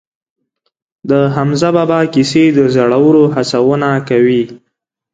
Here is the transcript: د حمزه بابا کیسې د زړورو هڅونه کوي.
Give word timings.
د 1.09 1.11
حمزه 1.35 1.69
بابا 1.75 1.99
کیسې 2.13 2.43
د 2.57 2.59
زړورو 2.75 3.23
هڅونه 3.35 3.89
کوي. 4.09 4.43